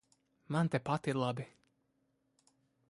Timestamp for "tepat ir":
0.75-1.21